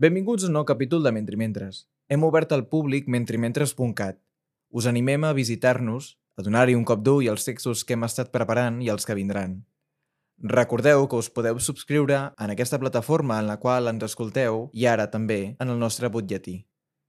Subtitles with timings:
[0.00, 1.82] Benvinguts a un nou capítol de Mentrimentres.
[2.08, 4.16] Hem obert al públic mentrimentres.cat.
[4.72, 8.78] Us animem a visitar-nos, a donar-hi un cop d'ull als textos que hem estat preparant
[8.80, 9.58] i els que vindran.
[10.40, 15.10] Recordeu que us podeu subscriure en aquesta plataforma en la qual ens escolteu i ara
[15.12, 16.62] també en el nostre butlletí.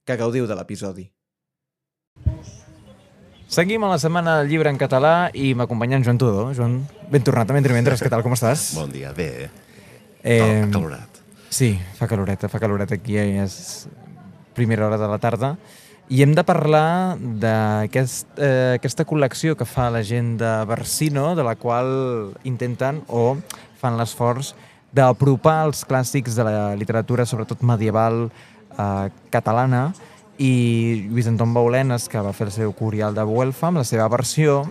[0.04, 1.08] Que gaudiu de l'episodi.
[3.48, 6.50] Seguim a la setmana del llibre en català i m'acompanya en Joan Tudó.
[6.52, 8.74] Joan, ben tornat a Mentrimentres, què tal, com estàs?
[8.76, 9.48] Bon dia, bé.
[9.48, 10.68] Eh, Eh...
[10.76, 11.11] Calorat.
[11.52, 13.86] Sí, fa caloreta, fa caloret aquí, eh, és
[14.56, 15.58] primera hora de la tarda.
[16.08, 21.44] I hem de parlar d'aquesta eh, aquesta col·lecció que fa la gent de Barsino, de
[21.44, 23.36] la qual intenten o
[23.82, 24.54] fan l'esforç
[24.96, 28.30] d'apropar els clàssics de la literatura, sobretot medieval,
[28.72, 29.90] eh, catalana,
[30.40, 34.08] i Lluís Anton Baulenes, que va fer el seu Curial de Buelfa, amb la seva
[34.08, 34.62] versió,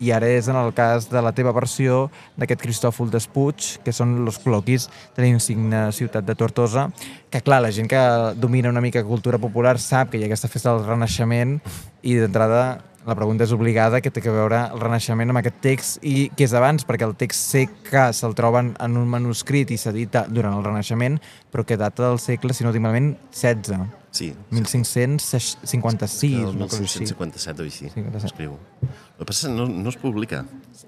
[0.00, 4.24] i ara és en el cas de la teva versió d'aquest Cristòfol Despuig, que són
[4.24, 6.88] los cloquis de la ciutat de Tortosa,
[7.30, 8.02] que clar, la gent que
[8.36, 11.58] domina una mica cultura popular sap que hi ha aquesta festa del Renaixement
[12.02, 16.02] i d'entrada la pregunta és obligada, que té que veure el Renaixement amb aquest text
[16.04, 19.78] i que és abans, perquè el text sé que se'l troben en un manuscrit i
[19.80, 21.16] s'edita durant el Renaixement,
[21.48, 23.97] però que data del segle, si no dic malament, 16.
[24.10, 24.32] Sí.
[24.50, 27.04] 1556, El una cosa així.
[27.04, 28.26] 1557 o així, 57.
[28.30, 28.56] escriu.
[28.82, 30.44] El que passa no, no es publica.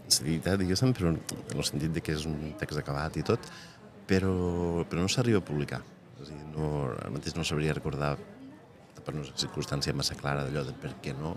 [0.08, 1.20] S'edita, diguéssim, però en
[1.54, 3.50] el sentit de que és un text acabat i tot,
[4.08, 5.82] però, però no s'arriba a publicar.
[6.20, 8.16] És a dir, no, ara mateix no sabria recordar
[9.00, 11.36] per una circumstància massa clara d'allò de per què no,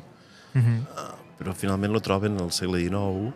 [0.54, 0.80] Mm -hmm.
[0.82, 3.34] uh, però finalment lo troben al segle XIX,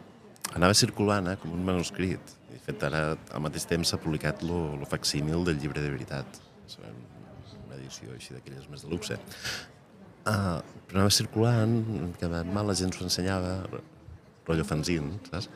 [0.53, 2.19] anava circulant eh, com un manuscrit.
[2.51, 6.25] De fet, ara al mateix temps s'ha publicat lo, lo facsímil del llibre de veritat.
[7.67, 9.19] Una edició així d'aquelles més de luxe.
[10.27, 11.77] Uh, però anava circulant,
[12.19, 13.61] que mal la gent s'ho ensenyava,
[14.47, 15.49] rotllo fanzine, saps?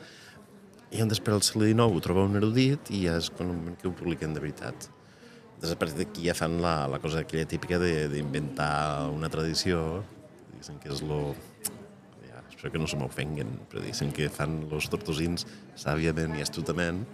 [0.92, 3.76] I on després al segle XIX ho troba un erudit i ja és quan el
[3.80, 4.90] que ho publiquen de veritat.
[5.56, 10.02] Després a partir d'aquí ja fan la, la cosa aquella típica d'inventar una tradició,
[10.50, 11.20] diguéssim que és lo...
[12.26, 15.46] Ja, espero que no se m'ofenguen, però diguéssim que fan els tortosins
[15.80, 17.06] sàviament i astutament,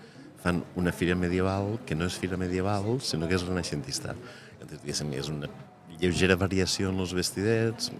[0.42, 4.14] fan una fira medieval que no és fira medieval, sinó que és renaixentista.
[4.58, 5.50] Llavors, diguéssim, és una
[5.98, 7.90] lleugera variació en els vestidets,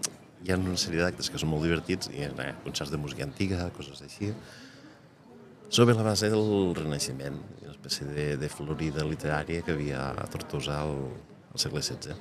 [0.43, 3.67] hi ha una sèrie d'actes que són molt divertits, i eh, concerts de música antiga,
[3.75, 4.31] coses així,
[5.69, 10.79] sobre la base del Renaixement, una espècie de, de florida literària que havia a Tortosa
[10.81, 10.95] al,
[11.53, 12.15] al segle XVI.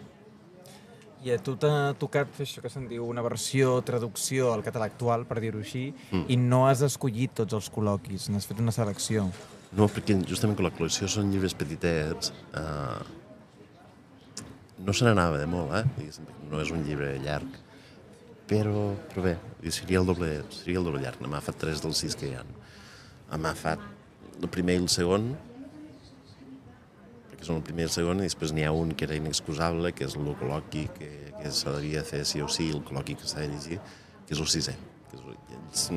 [1.24, 4.86] I a tu t'ha tocat fer això que se'n diu una versió, traducció al català
[4.86, 6.26] actual, per dir-ho així, mm.
[6.30, 9.26] i no has escollit tots els col·loquis, n'has fet una selecció.
[9.76, 13.18] No, perquè justament com la col·lecció són llibres petitets, eh,
[14.78, 16.06] no se n'anava de molt, eh?
[16.48, 17.58] No és un llibre llarg,
[18.48, 19.34] però, però bé,
[19.74, 21.20] seria el doble, seria el doble llarg.
[21.20, 22.46] N'ha agafat tres dels sis que hi ha.
[23.28, 23.84] Hem agafat
[24.40, 25.28] el primer i el segon,
[27.28, 29.92] perquè són el primer i el segon, i després n'hi ha un que era inexcusable,
[29.92, 33.28] que és el col·loqui, que, que s'hauria de fer sí o sí, el col·loqui que
[33.28, 33.82] s'ha de llegir,
[34.24, 34.78] que és el sisè.
[35.10, 35.28] Que és,
[35.74, 35.90] és,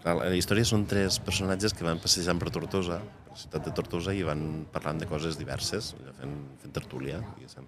[0.00, 3.72] Clar, la història són tres personatges que van passejant per Tortosa, per la ciutat de
[3.76, 7.66] Tortosa, i van parlant de coses diverses, fent, fent tertúlia, diguéssim.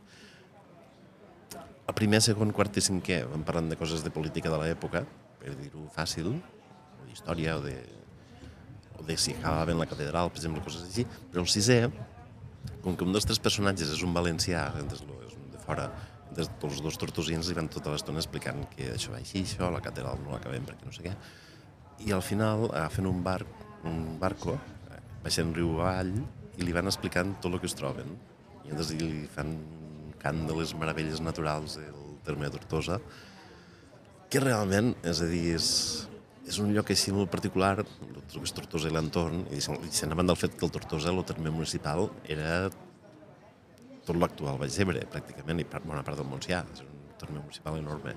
[1.60, 5.04] El primer, segon, quart i cinquè van parlant de coses de política de l'època,
[5.42, 7.76] per dir-ho fàcil, o d'història, o de,
[8.96, 11.82] o de si acabaven la catedral, per exemple, coses així, però el sisè,
[12.80, 15.90] com que un dels tres personatges és un valencià, és un de fora,
[16.32, 19.84] des dels dos tortosins li van tota l'estona explicant que això va així, això, la
[19.84, 21.12] catedral no l'acabem perquè no sé què,
[22.06, 23.42] i al final agafen un bar,
[23.84, 24.56] un barco,
[24.90, 26.14] eh, baixen riu avall
[26.58, 28.16] i li van explicant tot el que es troben.
[28.62, 29.56] I llavors li fan
[30.22, 33.00] cant de les meravelles naturals del terme de Tortosa,
[34.30, 35.66] que realment, és a dir, és,
[36.48, 40.38] és un lloc així molt particular, el que és Tortosa i l'entorn, i n'anaven del
[40.38, 42.70] fet que el Tortosa, el terme municipal, era
[44.02, 46.62] tot l'actual Baix pràcticament, i part, bona part del Montsià.
[46.72, 48.16] És un terme municipal enorme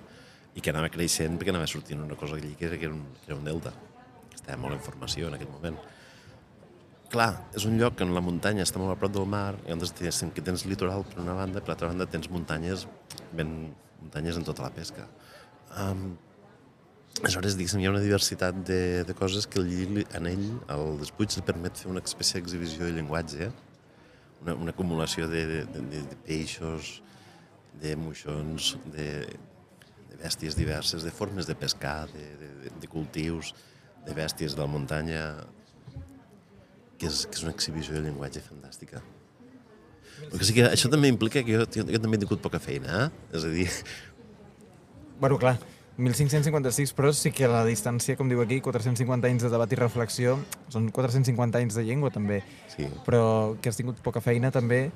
[0.56, 3.04] i que anava creixent perquè anava sortint una cosa allí que era, que era, un,
[3.22, 3.74] que era un delta.
[4.34, 5.78] Estava molt en formació en aquell moment.
[7.12, 9.70] Clar, és un lloc que en la muntanya està molt a prop del mar, i
[9.70, 12.88] llavors tens, que tens litoral per una banda, per l'altra banda tens muntanyes,
[13.36, 13.52] ben,
[14.02, 15.06] muntanyes en tota la pesca.
[15.80, 16.16] Um,
[17.22, 20.46] aleshores, diguéssim, hi ha una diversitat de, de coses que el, en ell,
[20.76, 23.52] el despuig, li permet fer una espècie d'exhibició de llenguatge,
[24.42, 26.98] una, una acumulació de, de, de, de peixos,
[27.82, 29.10] de moixons, de,
[30.10, 33.54] de bèsties diverses, de formes de pescar, de, de, de, cultius,
[34.06, 35.22] de bèsties de la muntanya,
[37.00, 39.04] que és, que és una exhibició de llenguatge fantàstica.
[40.32, 43.06] El que sí que això també implica que jo, jo també he tingut poca feina,
[43.06, 43.36] eh?
[43.36, 43.70] És a dir,
[45.20, 45.56] Bueno, clar,
[45.98, 50.34] 1556, però sí que la distància, com diu aquí, 450 anys de debat i reflexió,
[50.74, 52.42] són 450 anys de llengua, també.
[52.74, 54.90] sí, Però que has tingut poca feina, també,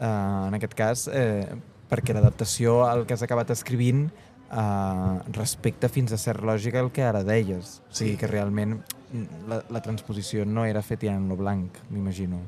[0.00, 1.44] eh, en aquest cas, eh,
[1.90, 4.08] perquè l'adaptació al que has acabat escrivint
[4.52, 7.80] eh, respecta fins a cert lògica el que ara deies.
[7.90, 8.16] O sigui Sí.
[8.16, 8.78] que realment
[9.12, 12.40] mm, la, la transposició no era feta ja en lo blanc, m'imagino.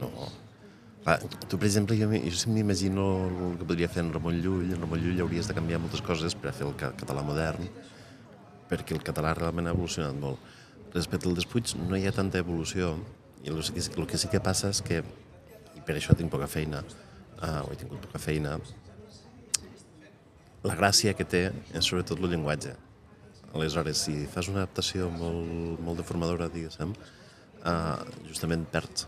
[0.00, 0.10] No.
[1.02, 1.18] Clar,
[1.48, 3.06] tu, per exemple, jo, jo sempre m'imagino
[3.50, 4.72] el que podria fer en Ramon Llull.
[4.72, 7.66] En Ramon Llull hauries de canviar moltes coses per a fer el ca- català modern,
[8.70, 10.38] perquè el català realment ha evolucionat molt.
[10.94, 12.94] Respecte al Despuig no hi ha tanta evolució,
[13.42, 15.02] i el que, el que sí que passa és que,
[15.74, 16.84] i per això tinc poca feina,
[17.42, 18.58] uh, o he tingut poca feina,
[20.62, 22.74] la gràcia que té és sobretot el llenguatge.
[23.52, 26.94] Aleshores, si fas una adaptació molt, molt deformadora, diguéssim,
[27.66, 27.98] uh,
[28.28, 29.06] justament perds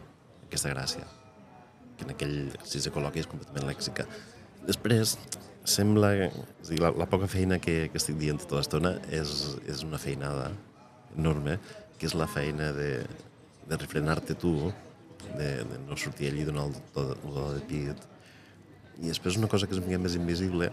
[0.49, 1.07] aquesta gràcia,
[1.97, 4.07] que en aquell exercici de col·loqui és completament lèxica.
[4.67, 5.17] Després,
[5.65, 6.13] sembla...
[6.29, 9.33] És dir, la, la poca feina que, que estic dient tota l'estona és,
[9.71, 10.51] és una feinada
[11.17, 11.57] enorme,
[11.99, 12.91] que és la feina de,
[13.71, 14.73] de refrenar-te tu,
[15.39, 18.03] de, de no sortir allí donar el el do de pit.
[19.01, 20.69] I després una cosa que és una mica més invisible,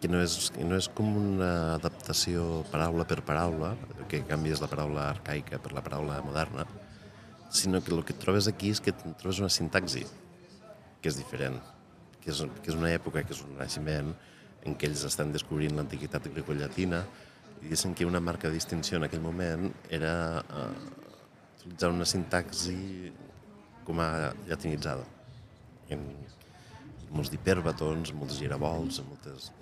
[0.00, 3.72] que no és, que no és com una adaptació paraula per paraula,
[4.10, 6.66] que canvies la paraula arcaica per la paraula moderna,
[7.50, 10.04] sinó que el que trobes aquí és que trobes una sintaxi
[11.00, 11.58] que és diferent,
[12.20, 14.12] que és, que és una època, que és un naixement,
[14.66, 17.04] en què ells estan descobrint l'antiguitat grecollatina
[17.62, 20.70] i dicen que una marca de distinció en aquell moment era eh,
[21.60, 23.12] utilitzar una sintaxi
[23.86, 25.06] com a llatinitzada.
[25.94, 26.02] En
[27.14, 29.52] molts d'hiperbatons, molts giravolts, moltes,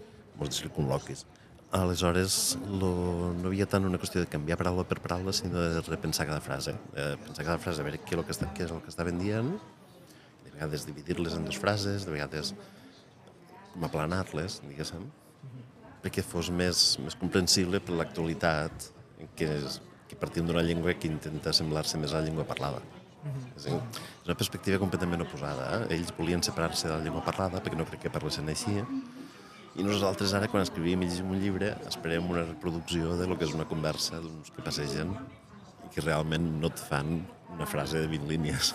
[0.40, 1.25] molts circunloquis.
[1.75, 2.90] Aleshores, lo,
[3.34, 6.76] no havia tant una qüestió de canviar paraula per paraula, sinó de repensar cada frase.
[6.94, 8.92] De pensar cada frase, a veure què, és el que, està, què és el que
[8.94, 9.50] estaven dient,
[10.44, 12.54] de vegades dividir-les en dues frases, de vegades
[13.82, 15.08] aplanar-les, diguéssim,
[16.04, 18.90] perquè fos més, més comprensible per l'actualitat,
[19.34, 22.82] que, és, que partim d'una llengua que intenta semblar-se més a la llengua parlada.
[23.25, 25.69] És, a dir, és una perspectiva completament oposada.
[25.78, 25.96] Eh?
[25.96, 28.76] Ells volien separar-se de la llengua parlada perquè no crec que parlessin així.
[29.75, 33.49] I nosaltres ara, quan escrivim i llegim un llibre, esperem una reproducció de lo que
[33.49, 35.11] és una conversa d'uns que passegen
[35.82, 37.17] i que realment no et fan
[37.56, 38.71] una frase de 20 línies.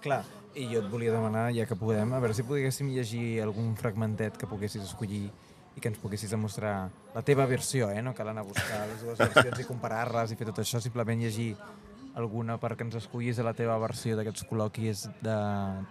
[0.00, 0.22] Clar,
[0.56, 4.40] i jo et volia demanar, ja que podem, a veure si poguéssim llegir algun fragmentet
[4.40, 5.26] que poguessis escollir
[5.76, 8.00] i que ens poguessis demostrar la teva versió, eh?
[8.02, 11.20] no cal anar a buscar les dues versions i comparar-les i fer tot això, simplement
[11.20, 11.52] llegir
[12.18, 15.36] alguna perquè ens escollis de la teva versió d'aquests col·loquis de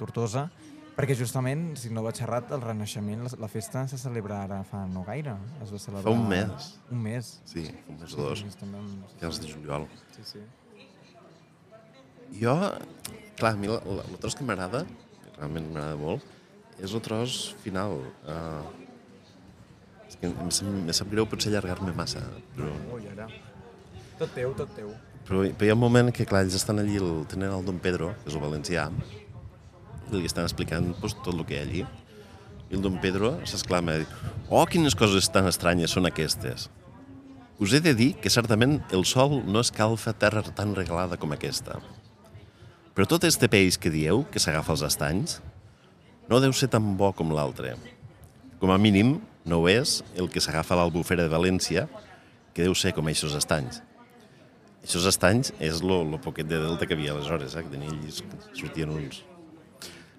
[0.02, 0.50] Tortosa,
[1.00, 4.81] perquè justament, si no vaig errat, el Renaixement, la, la festa se celebra ara fa
[4.92, 5.38] no gaire.
[5.63, 6.04] Es va celebrar...
[6.04, 6.72] Fa un mes.
[6.92, 7.30] Un mes.
[7.48, 9.88] Sí, un mes o dos, Justament, finals de juliol.
[10.18, 10.42] sí, sí.
[12.42, 12.54] Jo,
[13.40, 14.84] clar, a mi el, el tros que m'agrada,
[15.40, 16.25] realment m'agrada molt,
[16.78, 17.95] és el tros final.
[18.28, 18.68] Uh,
[20.06, 22.22] és que em sap, em sap greu potser allargar-me massa,
[22.57, 23.25] però, Ui, ara.
[24.19, 24.92] Tot teu, tot teu.
[25.25, 27.80] però, però hi ha un moment que, clar, ells estan allí, el, tenen el Don
[27.81, 28.90] Pedro, que és el valencià,
[30.11, 31.85] i li estan explicant pues, tot el que hi ha allí.
[32.69, 33.97] I el Don Pedro s'exclama,
[34.50, 36.67] oh, quines coses tan estranyes són aquestes.
[37.59, 41.79] Us he de dir que certament el sol no escalfa terra tan regalada com aquesta.
[42.95, 45.39] Però tot este peix que dieu, que s'agafa als estanys,
[46.29, 47.73] no deu ser tan bo com l'altre.
[48.61, 51.88] Com a mínim, no ho és el que s'agafa a l'Albufera de València,
[52.53, 53.81] que deu ser com eixos estanys.
[54.83, 57.63] Eixos estanys és lo, lo poquet de delta que havia aleshores, eh?
[57.65, 58.23] que tenia ells,
[58.56, 59.23] sortien uns...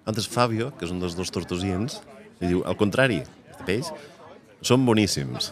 [0.08, 2.00] Antes Fabio, que és un dels dos tortosins,
[2.41, 3.90] li diu, al contrari, este peix,
[4.64, 5.50] són boníssims.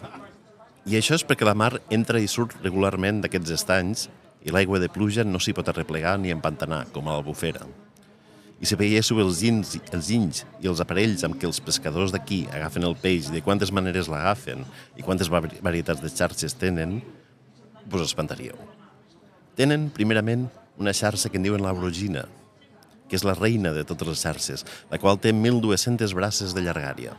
[0.89, 4.07] I això és perquè la mar entra i surt regularment d'aquests estanys
[4.47, 7.67] i l'aigua de pluja no s'hi pot arreplegar ni empantanar, com a l'albufera.
[8.59, 12.41] I si veiéssiu els ginys, els ginys i els aparells amb què els pescadors d'aquí
[12.51, 14.65] agafen el peix, de quantes maneres l'agafen
[14.97, 17.03] i quantes vari- varietats de xarxes tenen,
[17.87, 18.57] vos espantaríeu.
[19.55, 22.25] Tenen, primerament, una xarxa que en diuen la brogina,
[23.09, 27.17] que és la reina de totes les xarxes, la qual té 1.200 braces de llargària.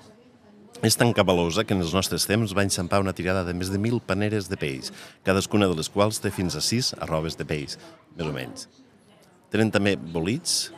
[0.85, 3.79] És tan cabalosa que en els nostres temps va enxampar una tirada de més de
[3.81, 4.93] 1.000 paneres de peix,
[5.27, 7.75] cadascuna de les quals té fins a 6 arrobes de peix,
[8.15, 8.69] més o menys.
[9.51, 10.69] Tenen també bolits,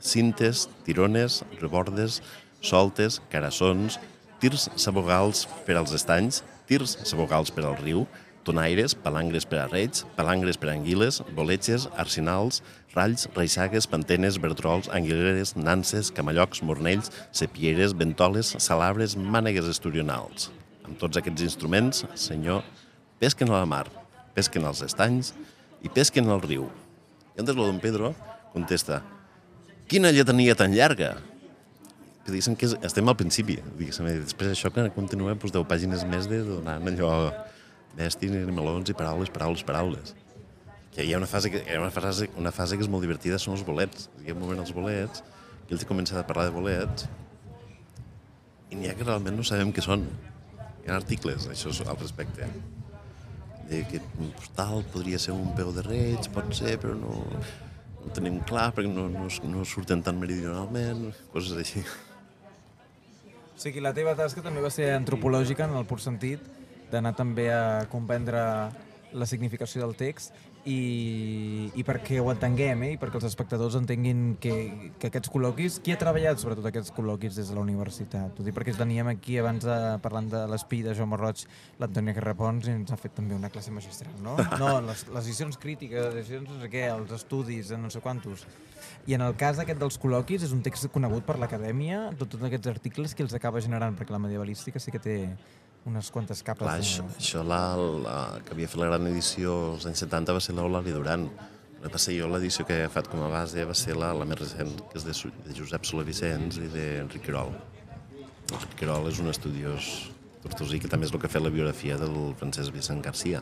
[0.00, 2.22] cintes, tirones, rebordes,
[2.64, 3.98] soltes, carassons,
[4.40, 8.06] tirs sabogals per als estanys, tirs sabogals per al riu,
[8.44, 12.62] tonaires, palangres per a reig, palangres per a anguiles, boletges, arsenals,
[12.94, 20.50] ralls, reixagues, pantenes, bertrols, anguileres, nances, camallocs, mornells, sepieres, ventoles, salabres, mànegues esturionals.
[20.86, 22.64] Amb tots aquests instruments, senyor,
[23.20, 23.86] pesquen a la mar,
[24.34, 25.34] pesquen als estanys
[25.84, 26.68] i pesquen al riu.
[27.36, 28.14] I antes lo don Pedro
[28.54, 29.02] contesta,
[29.90, 31.18] quina lletania tan llarga!
[32.20, 36.28] Que diguéssim que estem al principi, diguéssim, després això que continua doncs, 10 pàgines més
[36.28, 37.12] de donant allò
[37.96, 40.14] bèsties i melons i paraules, paraules, paraules.
[40.94, 43.06] Que hi ha una fase que, hi ha una fase, una fase que és molt
[43.06, 44.08] divertida, són els bolets.
[44.24, 45.24] Hi ha un moment als bolets,
[45.66, 47.06] que ell comença a parlar de bolets,
[48.70, 50.06] i n'hi ha que realment no sabem què són.
[50.82, 52.46] Hi ha articles, això és al respecte.
[53.70, 54.00] De que
[54.38, 58.70] postal podria ser un peu de reig, pot ser, però no, no ho tenim clar
[58.74, 61.84] perquè no, no, no surten tan meridionalment, coses així.
[63.50, 66.46] O sigui, la teva tasca també va ser antropològica en el pur sentit
[66.92, 68.44] d'anar també a comprendre
[69.12, 70.36] la significació del text
[70.68, 72.90] i, i perquè ho entenguem eh?
[72.94, 74.52] i perquè els espectadors entenguin que,
[75.00, 75.78] que aquests col·loquis...
[75.80, 78.36] Qui ha treballat sobretot aquests col·loquis des de la universitat?
[78.36, 81.46] Ho dic perquè teníem aquí abans de, parlant de l'espí de Jaume Roig
[81.80, 84.36] l'Antònia Carrapons i ens ha fet també una classe magistral, no?
[84.60, 88.44] No, les, les edicions crítiques, les edicions no sé què, els estudis, no sé quantos.
[89.08, 92.68] I en el cas aquest dels col·loquis és un text conegut per l'acadèmia, tots aquests
[92.68, 95.16] articles que els acaba generant, perquè la medievalística sí que té
[95.88, 96.64] unes quantes capes.
[96.64, 96.84] Clar, de...
[96.84, 97.62] això, això la,
[98.04, 101.26] la, que havia fet la gran edició als anys 70 va ser l'Eulàlia Duran.
[101.80, 104.26] El que passa jo, l'edició que he agafat com a base va ser la, la
[104.28, 105.14] més recent, que és de,
[105.46, 107.54] de Josep Soler Vicenç i d'Enric Querol.
[108.50, 109.88] Enric Querol és un estudiós
[110.42, 113.40] tortosí que també és el que ha fet la biografia del Francesc Vicent Garcia.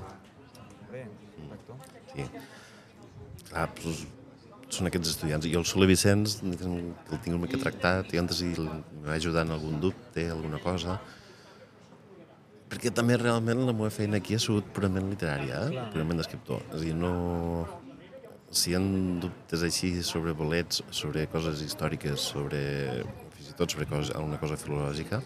[0.92, 1.02] Bé.
[2.12, 2.28] Sí.
[3.48, 4.06] Clar, doncs,
[4.74, 5.46] són aquests estudiants.
[5.50, 9.46] Jo el Soler Vicenç, el tinc una mica tractat, i antes ell em va ajudar
[9.46, 10.98] en algun dubte, alguna cosa,
[12.68, 15.84] perquè també realment la meva feina aquí ha sigut purament literària, eh?
[15.92, 16.64] purament d'escriptor.
[16.70, 17.12] És a dir, no...
[18.48, 18.80] Si hi ha
[19.20, 22.60] dubtes així sobre bolets, sobre coses històriques, sobre
[23.34, 25.20] fins i tot sobre cosa, alguna cosa filològica,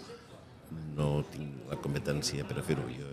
[0.96, 2.88] no tinc la competència per a fer-ho.
[2.90, 3.12] Jo,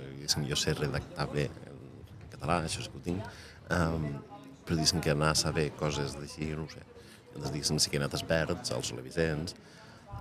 [0.50, 3.30] jo sé redactar bé en català, això és que ho tinc,
[3.76, 4.08] um,
[4.66, 6.82] però diguéssim que anar a saber coses d'així, no ho sé.
[7.36, 9.54] Llavors, diguéssim, sí que he anat a Esperts, al Soler Vicenç,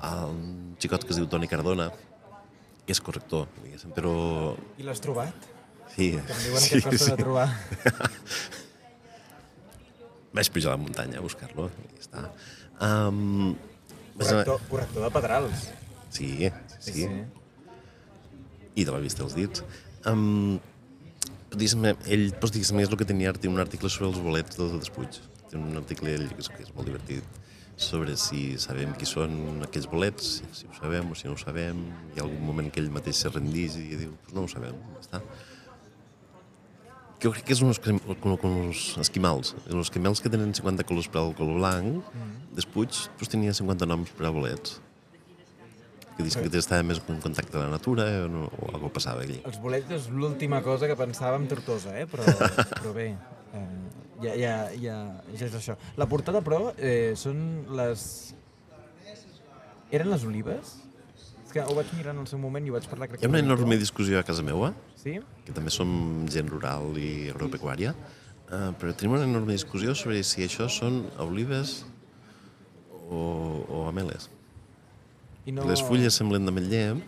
[0.05, 1.88] a un xicot que es diu Toni Cardona,
[2.95, 4.12] és corrector, diguéssim, però...
[4.80, 5.49] I l'has trobat?
[5.95, 7.49] Sí, Que em diuen que costa de trobar.
[10.37, 12.21] Vaig pujar a la muntanya a buscar-lo i ja està.
[12.85, 13.54] Um,
[14.18, 15.59] vaig anar- Corrector, corrector de pedrals.
[16.14, 16.28] Sí,
[16.78, 17.04] sí, sí.
[18.78, 19.64] I de la vista dels dits.
[20.07, 20.59] Um,
[21.50, 24.64] diguéssim, ell, doncs, diguéssim, és el que tenia, té un article sobre els bolets de
[24.78, 25.12] Despuig.
[25.49, 27.25] Té un article ell que és, que és molt divertit
[27.79, 31.85] sobre si sabem qui són aquells bolets, si, ho sabem o si no ho sabem.
[32.13, 34.75] Hi ha algun moment que ell mateix se rendís i diu, pues no ho sabem,
[34.97, 35.23] ja està.
[37.23, 37.99] Jo crec que és uns, com,
[38.39, 39.55] com uns esquimals.
[39.67, 42.37] Els esquimals que tenen 50 colors per al color blanc, mm.
[42.59, 44.79] Despuig pues, tenia 50 noms per a bolets.
[46.17, 49.23] Que dius que estava més en contacte amb la natura o, no, o alguna passava
[49.23, 49.39] allí.
[49.47, 52.09] Els bolets és l'última cosa que pensàvem Tortosa, eh?
[52.11, 52.27] però,
[52.81, 53.13] però bé,
[53.55, 53.62] eh,
[54.25, 54.97] ja, ja, ja,
[55.35, 55.76] ja és això.
[55.97, 58.35] La portada, però, eh, són les...
[59.95, 60.75] Eren les olives?
[61.47, 63.09] És que ho vaig mirar en el seu moment i ho vaig parlar...
[63.09, 63.85] Crec, Hi ha una enorme director.
[63.87, 65.14] discussió a casa meva, Sí?
[65.47, 67.95] que també som gent rural i agropecuària,
[68.50, 71.85] eh, però tenim una enorme discussió sobre si això són olives
[73.09, 74.28] o, o ameles.
[75.47, 75.64] I No...
[75.64, 76.99] Les fulles semblen d'ametller,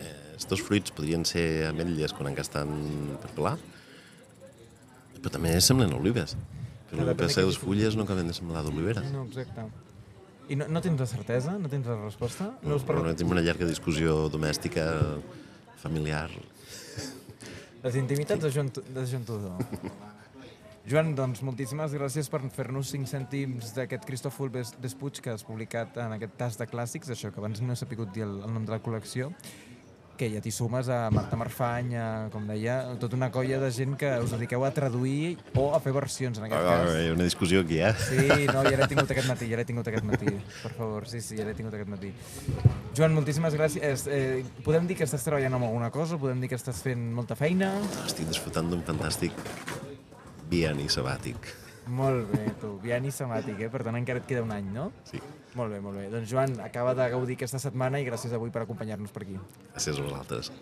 [0.00, 2.72] eh, estos fruits podrien ser ametlles quan encara estan
[3.20, 3.58] per pelar,
[5.22, 6.36] però també semblen olives.
[6.90, 9.06] Però el que passa les fulles no acaben de semblar d'oliveres.
[9.14, 9.64] No, exacte.
[10.52, 11.54] I no, no tens la certesa?
[11.56, 12.50] No tens la resposta?
[12.66, 13.14] No, us Però parlo...
[13.16, 14.84] tenim una llarga discussió domèstica,
[15.80, 16.26] familiar.
[17.82, 19.62] Les intimitats de Joan, de Joan Tudor.
[20.90, 25.96] Joan, doncs, moltíssimes gràcies per fer-nos 5 cèntims d'aquest Cristòfol Des- Despuig que has publicat
[26.02, 28.66] en aquest tas de clàssics, això que abans no he sabut dir el, el nom
[28.66, 29.30] de la col·lecció,
[30.18, 33.96] que ja t'hi sumes a Marta Marfany, a, com deia, tota una colla de gent
[34.00, 36.92] que us dediqueu a traduir o a fer versions, en aquest cas.
[36.94, 37.92] Hi ha una discussió aquí, eh?
[37.98, 40.36] Sí, no, ja l'he tingut aquest matí, ja l'he tingut aquest matí.
[40.62, 42.12] Per favor, sí, sí, ja l'he tingut aquest matí.
[42.96, 44.06] Joan, moltíssimes gràcies.
[44.12, 46.20] Eh, podem dir que estàs treballant amb alguna cosa?
[46.20, 47.74] Podem dir que estàs fent molta feina?
[48.06, 49.36] Estic disfrutant d'un fantàstic
[50.52, 51.48] bienni sabàtic.
[51.90, 52.76] Molt bé, tu.
[52.82, 53.70] Bienni semàtic, eh?
[53.72, 54.90] Per tant, encara et queda un any, no?
[55.08, 55.18] Sí.
[55.58, 56.06] Molt bé, molt bé.
[56.12, 59.36] Doncs, Joan, acaba de gaudir aquesta setmana i gràcies avui per acompanyar-nos per aquí.
[59.74, 60.52] Gràcies a vosaltres.